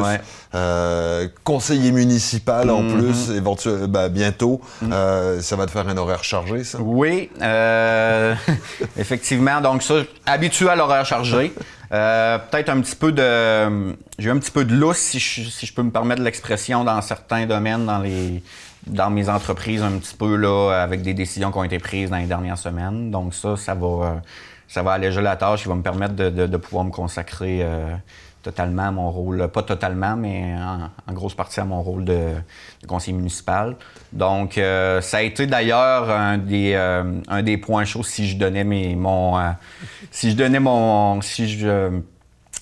euh, 0.54 1.28
conseiller 1.44 1.92
municipal 1.92 2.70
en 2.70 2.82
mm-hmm. 2.82 2.98
plus, 2.98 3.30
éventuellement, 3.30 3.88
ben, 3.88 4.08
bientôt. 4.08 4.60
Mm. 4.82 4.92
Euh, 4.92 5.40
ça 5.40 5.56
va 5.56 5.66
te 5.66 5.70
faire 5.70 5.88
un 5.88 5.96
horaire 5.96 6.24
chargé, 6.24 6.64
ça? 6.64 6.78
Oui, 6.80 7.30
effectivement. 8.98 9.60
Donc, 9.60 9.82
ça, 9.82 9.94
habitué 10.26 10.68
à 10.68 10.76
l'horaire 10.76 11.06
chargé. 11.06 11.52
Peut-être 11.90 12.68
un 12.68 12.80
petit 12.80 12.96
peu 12.96 13.12
de. 13.12 13.96
J'ai 14.18 14.30
un 14.30 14.38
petit 14.38 14.50
peu 14.50 14.64
de 14.64 14.74
lousse, 14.74 14.98
si 14.98 15.18
je, 15.18 15.42
si 15.48 15.66
je 15.66 15.72
peux 15.72 15.82
me 15.82 15.90
permettre 15.90 16.22
l'expression, 16.22 16.84
dans 16.84 17.00
certains 17.02 17.46
domaines, 17.46 17.86
dans 17.86 17.98
les 17.98 18.42
dans 18.86 19.10
mes 19.10 19.28
entreprises 19.28 19.82
un 19.82 19.98
petit 19.98 20.14
peu 20.14 20.36
là, 20.36 20.82
avec 20.82 21.02
des 21.02 21.14
décisions 21.14 21.50
qui 21.50 21.58
ont 21.58 21.64
été 21.64 21.78
prises 21.78 22.10
dans 22.10 22.16
les 22.16 22.26
dernières 22.26 22.58
semaines. 22.58 23.10
Donc 23.10 23.34
ça, 23.34 23.56
ça 23.56 23.74
va, 23.74 24.22
ça 24.66 24.82
va 24.82 24.92
alléger 24.92 25.20
la 25.20 25.36
tâche, 25.36 25.62
il 25.64 25.68
va 25.68 25.74
me 25.74 25.82
permettre 25.82 26.14
de, 26.14 26.56
pouvoir 26.56 26.84
me 26.84 26.90
consacrer 26.90 27.60
euh, 27.62 27.94
totalement 28.42 28.92
mon 28.92 29.10
rôle, 29.10 29.48
pas 29.48 29.62
totalement, 29.62 30.16
mais 30.16 30.54
en, 30.54 31.12
grosse 31.12 31.34
partie 31.34 31.60
à 31.60 31.64
mon 31.64 31.82
rôle 31.82 32.04
de, 32.04 32.34
conseiller 32.86 33.16
municipal. 33.16 33.76
Donc, 34.12 34.54
ça 34.54 35.16
a 35.16 35.22
été 35.22 35.46
d'ailleurs 35.46 36.10
un 36.10 36.38
des, 36.38 36.74
un 36.74 37.42
des 37.42 37.58
points 37.58 37.84
chauds 37.84 38.02
si 38.02 38.28
je 38.28 38.36
donnais 38.36 38.64
mes, 38.64 38.94
mon, 38.94 39.34
si 40.10 40.30
je 40.30 40.36
donnais 40.36 40.60
mon, 40.60 41.20
si 41.20 41.48
je, 41.48 42.00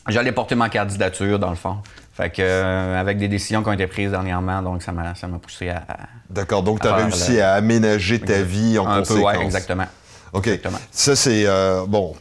j'allais 0.09 0.33
porter 0.33 0.55
ma 0.55 0.69
candidature 0.69 1.39
dans 1.39 1.51
le 1.51 1.57
fond. 1.57 1.77
Fait 2.17 2.31
que, 2.31 2.41
euh, 2.41 2.99
avec 2.99 3.19
des 3.19 3.29
décisions 3.29 3.63
qui 3.63 3.69
ont 3.69 3.75
été 3.75 3.87
prises 3.87 4.11
dernièrement, 4.11 4.63
donc 4.63 4.83
ça 4.83 4.91
m'a, 4.91 5.15
ça 5.15 5.27
m'a 5.27 5.39
poussé 5.39 5.69
à. 5.69 5.83
D'accord, 6.31 6.63
donc 6.63 6.81
tu 6.81 6.89
as 6.89 6.95
réussi 6.95 7.41
à 7.41 7.53
aménager 7.53 8.19
ta 8.19 8.41
vie 8.41 8.79
en 8.79 8.89
Un 8.89 9.01
conséquence. 9.01 9.37
Peu, 9.37 9.43
exactement. 9.43 9.85
OK. 10.37 10.51
Ça, 10.91 11.17
c'est. 11.17 11.47
Euh, 11.47 11.87
bon, 11.87 12.15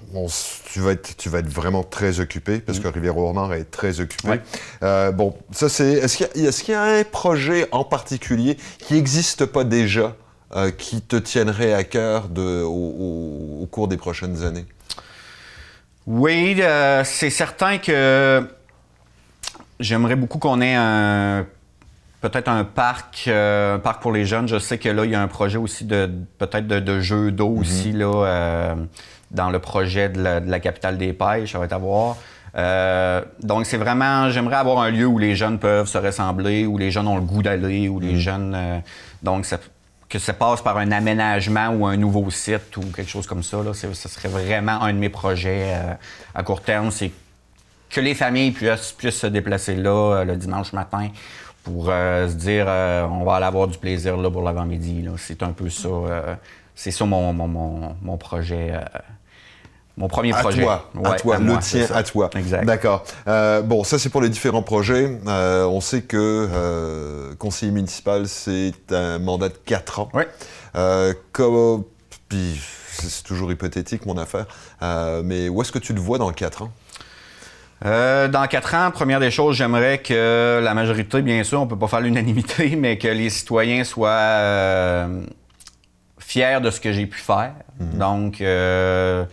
tu, 0.72 0.80
vas 0.80 0.92
être, 0.92 1.18
tu 1.18 1.30
vas 1.30 1.40
être 1.40 1.50
vraiment 1.50 1.84
très 1.84 2.20
occupé, 2.20 2.60
parce 2.60 2.80
que 2.80 2.88
Rivière-au-Nord 2.88 3.54
est 3.54 3.66
très 3.66 4.00
occupé. 4.00 4.40
Euh, 4.84 5.12
bon, 5.12 5.36
ça, 5.52 5.70
c'est. 5.70 5.94
Est-ce 5.94 6.18
qu'il, 6.18 6.44
y 6.44 6.48
a, 6.48 6.74
y 6.74 7.00
un 7.00 7.04
projet 7.04 7.68
en 7.72 7.84
particulier 7.84 8.58
qui 8.80 8.94
n'existe 8.94 9.46
pas 9.46 9.64
déjà, 9.64 10.16
qui 10.78 11.02
te 11.02 11.18
tiendrait 11.18 11.74
à 11.74 11.84
cœur 11.84 12.30
de, 12.30 12.64
au, 12.64 13.68
cours 13.70 13.88
des 13.88 13.98
prochaines 13.98 14.44
années? 14.44 14.66
Oui, 16.08 16.62
c'est 17.04 17.30
certain 17.30 17.78
que 17.80 18.48
J'aimerais 19.80 20.16
beaucoup 20.16 20.38
qu'on 20.40 20.62
ait 20.62 20.76
un 20.76 21.46
peut-être 22.30 22.48
un 22.48 22.64
parc, 22.64 23.26
euh, 23.28 23.78
parc 23.78 24.02
pour 24.02 24.12
les 24.12 24.26
jeunes. 24.26 24.48
Je 24.48 24.58
sais 24.58 24.80
que 24.80 24.90
là, 24.90 25.06
il 25.06 25.12
y 25.12 25.16
a 25.16 25.22
un 25.22 25.28
projet 25.28 25.58
aussi 25.58 25.86
de 25.86 26.10
peut-être 26.40 26.66
de, 26.66 26.80
de 26.80 27.00
jeux 27.00 27.32
d'eau 27.32 27.52
mhm. 27.52 27.60
aussi 27.60 27.92
là, 27.92 28.26
euh, 28.26 28.76
dans 29.30 29.52
le 29.52 29.60
projet 29.60 30.10
de 30.10 30.22
la, 30.22 30.60
capitale 30.60 30.98
des 30.98 31.14
pêches. 31.14 31.52
Ça 31.52 31.60
va 31.60 31.66
être 31.66 31.74
à 31.74 31.78
voir. 31.78 32.18
Euh, 32.58 33.22
donc, 33.44 33.68
c'est 33.68 33.78
vraiment, 33.78 34.30
j'aimerais 34.32 34.56
avoir 34.56 34.80
un 34.80 34.90
lieu 34.90 35.06
où 35.06 35.20
les 35.20 35.36
jeunes 35.36 35.60
peuvent 35.60 35.88
se 35.88 36.00
rassembler, 36.00 36.66
où 36.66 36.80
les 36.80 36.90
jeunes 36.90 37.08
ont 37.08 37.18
le 37.18 37.22
goût 37.22 37.44
d'aller, 37.44 37.90
où 37.90 38.00
les 38.00 38.14
mhm. 38.14 38.20
jeunes. 38.20 38.82
donc, 39.22 39.46
que 40.10 40.20
ça 40.20 40.34
passe 40.34 40.62
par 40.62 40.78
un 40.78 40.92
aménagement 40.92 41.70
ou 41.70 41.86
un 41.86 41.98
nouveau 41.98 42.30
site 42.32 42.78
ou 42.78 42.82
quelque 42.96 43.10
chose 43.10 43.28
comme 43.28 43.44
ça. 43.44 43.58
Là, 43.58 43.74
ce 43.74 44.10
serait 44.10 44.30
vraiment 44.30 44.82
un 44.82 44.94
de 44.94 44.98
mes 44.98 45.10
projets 45.10 45.76
à 46.34 46.44
court 46.44 46.62
terme. 46.62 46.90
C'est 46.92 47.12
que 47.90 48.02
les 48.02 48.16
familles 48.16 48.52
puissent, 48.52 48.96
se 49.00 49.28
déplacer 49.28 49.76
là 49.76 50.24
le 50.24 50.36
dimanche 50.38 50.74
matin 50.74 51.10
pour 51.66 51.88
euh, 51.90 52.30
se 52.30 52.36
dire 52.36 52.66
euh, 52.70 53.04
on 53.06 53.26
va 53.26 53.36
aller 53.36 53.46
avoir 53.46 53.68
du 53.68 53.78
plaisir 53.78 54.16
là 54.16 54.30
pour 54.30 54.44
l'avant-midi. 54.44 55.06
C'est 55.18 55.44
un 55.44 55.52
peu 55.52 55.70
ça. 55.70 55.90
c'est 56.76 56.92
ça 56.92 57.06
mon, 57.06 57.34
mon, 57.34 58.18
projet. 58.18 58.80
mon 59.98 60.08
premier 60.08 60.32
projet. 60.32 60.62
Toi, 60.62 60.90
à 61.04 61.16
toi, 61.16 61.40
le 61.40 61.58
tien 61.58 61.88
à 61.94 62.04
toi. 62.04 62.30
Exact. 62.36 62.66
D'accord. 62.66 63.04
bon, 63.26 63.84
ça 63.84 63.98
c'est 63.98 64.10
pour 64.10 64.22
les 64.22 64.30
différents 64.30 64.62
projets. 64.62 65.20
on 65.26 65.82
sait 65.82 66.04
que 66.04 67.34
conseiller 67.40 67.72
municipal, 67.72 68.28
c'est 68.28 68.92
un 68.92 69.18
mandat 69.18 69.50
de 69.50 69.58
4 69.66 70.00
ans. 70.00 70.10
Oui. 70.14 70.24
comme, 71.32 71.84
puis 72.30 72.62
c'est 72.92 73.24
toujours 73.24 73.52
hypothétique 73.52 74.06
mon 74.06 74.18
affaire, 74.20 74.46
mais 75.24 75.50
où 75.50 75.62
est-ce 75.64 75.72
que 75.72 75.80
tu 75.80 75.94
le 75.94 76.00
vois 76.00 76.20
dans 76.20 76.32
4 76.32 76.62
ans? 76.62 76.72
Euh, 77.84 78.28
dans 78.28 78.48
quatre 78.48 78.74
ans, 78.74 78.90
première 78.92 79.20
des 79.20 79.32
choses, 79.32 79.58
j'aimerais 79.58 79.98
que 79.98 80.62
la 80.64 80.74
majorité, 80.74 81.22
bien 81.22 81.44
sûr, 81.44 81.62
on 81.62 81.68
peut 81.68 81.78
pas 81.78 81.88
faire 81.88 82.02
l'unanimité, 82.02 82.76
mais 82.78 82.98
que 82.98 83.08
les 83.08 83.30
citoyens 83.30 83.84
soient 83.84 84.10
euh, 84.10 85.22
fiers 86.20 86.60
de 86.62 86.70
ce 86.72 86.80
que 86.80 86.94
j'ai 86.94 87.06
pu 87.06 87.20
faire. 87.20 87.54
Mhm. 87.80 87.98
Donc, 87.98 88.42
euh, 88.42 89.26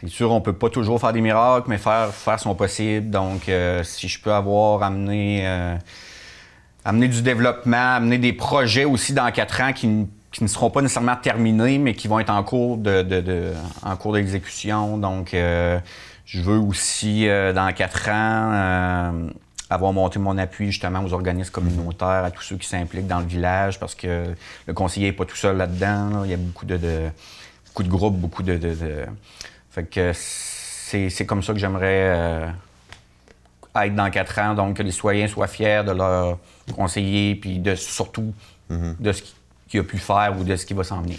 c'est 0.00 0.08
sûr, 0.08 0.30
on 0.32 0.40
peut 0.40 0.52
pas 0.52 0.68
toujours 0.68 1.00
faire 1.00 1.12
des 1.12 1.22
miracles, 1.22 1.68
mais 1.68 1.78
faire, 1.78 2.12
faire 2.12 2.38
son 2.38 2.54
possible. 2.54 3.10
Donc, 3.10 3.50
si 3.82 4.08
je 4.08 4.20
peux 4.20 4.32
avoir 4.32 4.84
amené, 4.84 5.44
amener 6.84 7.08
du 7.08 7.22
développement, 7.22 7.96
amener 7.96 8.18
des 8.18 8.32
projets 8.32 8.84
aussi 8.84 9.12
dans 9.12 9.28
quatre 9.32 9.60
ans 9.60 9.72
qui, 9.72 9.88
ne 9.88 10.46
seront 10.46 10.70
pas 10.70 10.82
nécessairement 10.82 11.16
terminés, 11.16 11.78
mais 11.78 11.94
qui 11.94 12.06
vont 12.06 12.20
être 12.20 12.30
en 12.30 12.44
cours 12.44 12.76
de, 12.76 13.54
en 13.82 13.96
cours 13.96 14.12
d'exécution. 14.12 14.98
Donc, 14.98 15.34
je 16.28 16.42
veux 16.42 16.58
aussi, 16.58 17.26
euh, 17.26 17.54
dans 17.54 17.72
quatre 17.72 18.10
ans, 18.10 18.52
euh, 18.52 19.30
avoir 19.70 19.94
monté 19.94 20.18
mon 20.18 20.36
appui 20.36 20.66
justement 20.66 21.02
aux 21.02 21.14
organismes 21.14 21.50
communautaires, 21.50 22.22
à 22.22 22.30
tous 22.30 22.42
ceux 22.42 22.56
qui 22.56 22.68
s'impliquent 22.68 23.06
dans 23.06 23.20
le 23.20 23.26
village, 23.26 23.80
parce 23.80 23.94
que 23.94 24.34
le 24.66 24.74
conseiller 24.74 25.06
n'est 25.06 25.16
pas 25.16 25.24
tout 25.24 25.36
seul 25.36 25.56
là-dedans. 25.56 26.24
Il 26.24 26.30
y 26.30 26.34
a 26.34 26.36
beaucoup 26.36 26.66
de, 26.66 27.08
beaucoup 27.66 27.82
de 27.82 27.88
groupes, 27.88 28.18
beaucoup 28.18 28.42
de. 28.42 28.60
Fait 29.70 29.84
que 29.84 30.12
c'est 30.12 31.26
comme 31.26 31.42
ça 31.42 31.54
que 31.54 31.58
j'aimerais 31.58 32.14
euh, 32.14 32.46
être 33.76 33.94
dans 33.94 34.10
quatre 34.10 34.38
ans. 34.38 34.54
Donc, 34.54 34.76
que 34.76 34.82
les 34.82 34.92
citoyens 34.92 35.28
soient 35.28 35.46
fiers 35.46 35.82
de 35.82 35.92
leur 35.92 36.38
conseiller, 36.76 37.36
puis 37.36 37.58
de, 37.58 37.74
surtout 37.74 38.34
mm-hmm. 38.70 39.00
de 39.00 39.12
ce 39.12 39.22
qu'il 39.66 39.80
a 39.80 39.84
pu 39.84 39.96
faire 39.96 40.34
ou 40.38 40.44
de 40.44 40.56
ce 40.56 40.66
qui 40.66 40.74
va 40.74 40.84
s'en 40.84 41.00
venir 41.00 41.16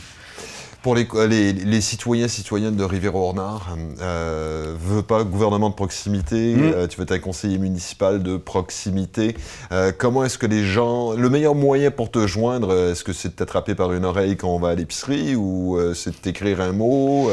pour 0.81 0.95
les, 0.95 1.07
les, 1.27 1.51
les, 1.51 1.81
citoyens 1.81 2.27
citoyennes 2.29 2.75
de 2.75 2.83
Rivière-au-Renard, 2.83 3.75
euh, 4.01 4.73
veux 4.79 5.01
pas 5.01 5.23
gouvernement 5.23 5.69
de 5.69 5.75
proximité, 5.75 6.55
mm. 6.55 6.61
euh, 6.63 6.87
tu 6.87 6.97
veux 6.97 7.03
être 7.03 7.11
un 7.11 7.19
conseiller 7.19 7.57
municipal 7.57 8.23
de 8.23 8.37
proximité. 8.37 9.35
Euh, 9.73 9.91
comment 9.97 10.23
est-ce 10.23 10.37
que 10.37 10.45
les 10.45 10.63
gens, 10.63 11.13
le 11.13 11.29
meilleur 11.29 11.53
moyen 11.53 11.91
pour 11.91 12.11
te 12.11 12.25
joindre, 12.27 12.91
est-ce 12.91 13.03
que 13.03 13.11
c'est 13.11 13.29
de 13.29 13.33
t'attraper 13.33 13.75
par 13.75 13.91
une 13.91 14.05
oreille 14.05 14.37
quand 14.37 14.47
on 14.47 14.59
va 14.59 14.69
à 14.69 14.75
l'épicerie 14.75 15.35
ou 15.35 15.77
euh, 15.77 15.93
c'est 15.93 16.11
de 16.11 16.15
t'écrire 16.15 16.61
un 16.61 16.71
mot 16.71 17.29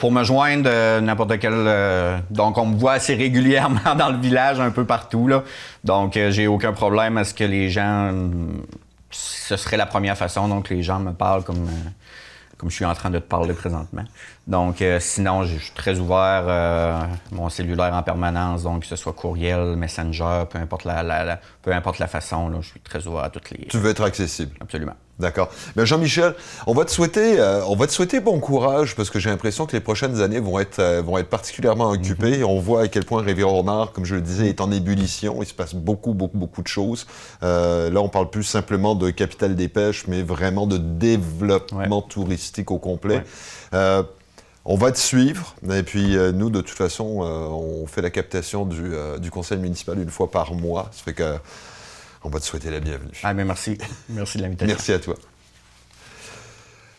Pour 0.00 0.10
me 0.10 0.24
joindre, 0.24 0.70
n'importe 1.00 1.38
quel, 1.38 2.22
donc 2.30 2.56
on 2.56 2.66
me 2.66 2.78
voit 2.78 2.92
assez 2.92 3.14
régulièrement 3.14 3.94
dans 3.98 4.08
le 4.08 4.18
village, 4.18 4.58
un 4.58 4.70
peu 4.70 4.86
partout 4.86 5.28
là. 5.28 5.42
Donc 5.84 6.18
j'ai 6.30 6.46
aucun 6.46 6.72
problème 6.72 7.18
à 7.18 7.24
ce 7.24 7.34
que 7.34 7.44
les 7.44 7.68
gens, 7.68 8.10
ce 9.10 9.56
serait 9.56 9.76
la 9.76 9.86
première 9.86 10.16
façon, 10.16 10.48
donc 10.48 10.70
les 10.70 10.82
gens 10.82 10.98
me 10.98 11.12
parlent 11.12 11.44
comme 11.44 11.66
comme 12.56 12.70
je 12.70 12.76
suis 12.76 12.84
en 12.84 12.94
train 12.94 13.10
de 13.10 13.18
te 13.18 13.24
parler 13.24 13.54
présentement. 13.54 14.04
Donc, 14.46 14.82
euh, 14.82 15.00
sinon, 15.00 15.44
je 15.44 15.56
suis 15.56 15.72
très 15.72 15.98
ouvert, 15.98 16.44
euh, 16.46 17.00
mon 17.32 17.48
cellulaire 17.48 17.94
en 17.94 18.02
permanence, 18.02 18.64
donc 18.64 18.82
que 18.82 18.86
ce 18.86 18.96
soit 18.96 19.14
courriel, 19.14 19.76
messenger, 19.76 20.44
peu 20.50 20.58
importe 20.58 20.84
la, 20.84 21.40
peu 21.62 21.72
importe 21.72 21.98
la 21.98 22.08
façon, 22.08 22.60
je 22.60 22.68
suis 22.68 22.80
très 22.80 23.06
ouvert 23.06 23.24
à 23.24 23.30
toutes 23.30 23.50
les. 23.50 23.66
Tu 23.66 23.78
veux 23.78 23.90
être 23.90 24.02
accessible. 24.02 24.54
Absolument. 24.60 24.94
D'accord. 25.18 25.48
Ben 25.76 25.84
Jean-Michel, 25.84 26.34
on 26.66 26.74
va 26.74 26.84
te 26.84 26.90
souhaiter, 26.90 27.38
euh, 27.38 27.64
on 27.66 27.76
va 27.76 27.86
te 27.86 27.92
souhaiter 27.92 28.18
bon 28.18 28.40
courage 28.40 28.96
parce 28.96 29.10
que 29.10 29.20
j'ai 29.20 29.30
l'impression 29.30 29.64
que 29.64 29.72
les 29.72 29.80
prochaines 29.80 30.20
années 30.20 30.40
vont 30.40 30.58
être, 30.58 30.80
euh, 30.80 31.02
vont 31.02 31.18
être 31.18 31.28
particulièrement 31.28 31.90
occupées. 31.90 32.38
Mhm. 32.38 32.44
On 32.44 32.58
voit 32.58 32.82
à 32.82 32.88
quel 32.88 33.04
point 33.04 33.22
Rivière-au-Nord, 33.22 33.92
comme 33.92 34.04
je 34.04 34.16
le 34.16 34.20
disais, 34.20 34.48
est 34.48 34.60
en 34.60 34.72
ébullition. 34.72 35.40
Il 35.40 35.46
se 35.46 35.54
passe 35.54 35.74
beaucoup, 35.74 36.14
beaucoup, 36.14 36.36
beaucoup 36.36 36.62
de 36.62 36.66
choses. 36.66 37.06
Euh, 37.44 37.90
là, 37.90 38.00
on 38.00 38.08
parle 38.08 38.28
plus 38.28 38.42
simplement 38.42 38.96
de 38.96 39.10
capitale 39.10 39.54
des 39.54 39.68
pêches, 39.68 40.08
mais 40.08 40.22
vraiment 40.22 40.66
de 40.66 40.78
développement 40.78 42.02
touristique 42.02 42.72
au 42.72 42.78
complet. 42.78 43.22
On 44.64 44.76
va 44.76 44.92
te 44.92 44.98
suivre. 44.98 45.54
Et 45.70 45.82
puis, 45.82 46.16
nous, 46.34 46.50
de 46.50 46.60
toute 46.60 46.76
façon, 46.76 47.04
on 47.04 47.86
fait 47.86 48.02
la 48.02 48.10
captation 48.10 48.64
du, 48.64 48.92
du, 49.18 49.30
conseil 49.30 49.58
municipal 49.58 49.98
une 49.98 50.10
fois 50.10 50.30
par 50.30 50.54
mois. 50.54 50.90
Ça 50.92 51.02
fait 51.04 51.14
que 51.14 51.38
on 52.24 52.30
va 52.30 52.40
te 52.40 52.44
souhaiter 52.44 52.70
la 52.70 52.80
bienvenue. 52.80 53.20
Ah, 53.22 53.34
mais 53.34 53.44
merci. 53.44 53.76
Merci 54.08 54.38
de 54.38 54.44
l'invitation. 54.44 54.74
Merci 54.74 54.92
à 54.92 54.98
toi. 54.98 55.16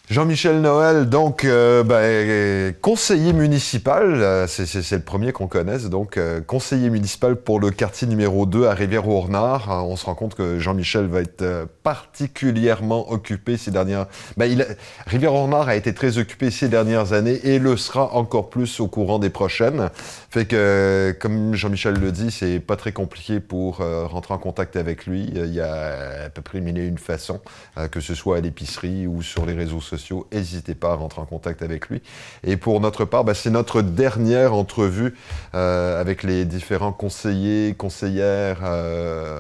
Jean-Michel 0.08 0.62
Noël, 0.62 1.10
donc 1.10 1.46
euh, 1.46 1.82
ben, 1.84 2.76
conseiller 2.80 3.34
municipal, 3.34 4.04
euh, 4.04 4.46
c'est 4.46 4.92
le 4.92 5.02
premier 5.02 5.32
qu'on 5.32 5.48
connaisse, 5.48 5.90
donc 5.90 6.18
euh, 6.18 6.42
conseiller 6.42 6.92
municipal 6.92 7.36
pour 7.36 7.60
le 7.60 7.72
quartier 7.72 8.08
numéro 8.08 8.46
2 8.46 8.68
à 8.68 8.76
Rivière-au-Renard. 8.76 9.84
On 9.90 9.96
se 9.96 10.06
rend 10.06 10.14
compte 10.14 10.36
que 10.36 10.60
Jean-Michel 10.60 11.08
va 11.08 11.22
être 11.22 11.68
particulièrement 11.82 13.12
occupé 13.12 13.58
ces 13.58 13.72
dernières... 13.72 14.06
Ben, 14.38 14.64
Rivière-au-Renard 15.08 15.70
a 15.70 15.76
été 15.76 15.92
très 15.92 16.20
occupé 16.20 16.52
ces 16.52 16.70
dernières 16.70 17.14
années 17.14 17.40
et 17.44 17.58
le 17.58 17.76
sera 17.76 18.14
encore 18.14 18.52
plus 18.52 18.80
au 18.80 18.88
courant 18.88 19.18
des 19.18 19.32
prochaines. 19.32 19.90
Fait 20.30 20.46
que, 20.46 21.16
comme 21.20 21.56
Jean-Michel 21.56 21.96
le 21.96 22.12
dit, 22.12 22.30
c'est 22.30 22.60
pas 22.60 22.76
très 22.76 22.92
compliqué 22.92 23.40
pour 23.40 23.78
rentrer 23.78 24.36
en 24.36 24.38
contact 24.38 24.76
avec 24.76 25.08
lui. 25.08 25.32
Il 25.34 25.54
y 25.54 25.62
a 25.62 26.26
à 26.26 26.30
peu 26.30 26.44
près 26.44 26.62
mille 26.62 26.78
et 26.78 26.86
une 26.86 27.00
façons, 27.00 27.42
que 27.90 28.02
ce 28.02 28.14
soit 28.14 28.38
à 28.38 28.42
l'épicerie 28.42 29.08
ou 29.08 29.24
sur 29.24 29.48
les 29.48 29.54
réseaux 29.54 29.82
sociaux 29.82 29.95
n'hésitez 30.32 30.76
pas 30.76 30.92
à 30.92 30.96
rentrer 30.96 31.22
en 31.22 31.26
contact 31.26 31.62
avec 31.62 31.90
lui. 31.90 32.02
Et 32.44 32.58
pour 32.58 32.80
notre 32.82 33.06
part, 33.06 33.24
bah, 33.24 33.34
c'est 33.34 33.50
notre 33.50 33.82
dernière 33.82 34.54
entrevue 34.54 35.16
euh, 35.54 36.00
avec 36.00 36.24
les 36.24 36.46
différents 36.46 36.94
conseillers, 36.94 37.76
conseillères, 37.76 38.60
euh, 38.64 39.40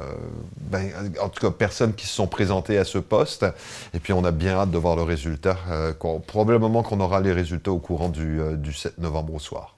ben, 0.57 0.89
en 1.21 1.29
tout 1.29 1.41
cas 1.41 1.51
personnes 1.51 1.93
qui 1.93 2.07
se 2.07 2.13
sont 2.13 2.27
présentées 2.27 2.77
à 2.77 2.85
ce 2.85 2.97
poste. 2.97 3.45
Et 3.93 4.00
puis 4.00 4.13
on 4.13 4.24
a 4.24 4.31
bien 4.31 4.53
hâte 4.53 4.71
de 4.71 4.77
voir 4.77 4.95
le 4.95 5.03
résultat. 5.03 5.57
Euh, 5.69 5.93
probablement 6.27 6.83
qu'on 6.83 7.00
aura 7.00 7.21
les 7.21 7.31
résultats 7.31 7.71
au 7.71 7.79
courant 7.79 8.09
du, 8.09 8.39
du 8.57 8.74
7 8.74 8.97
novembre 8.97 9.35
au 9.35 9.39
soir. 9.39 9.75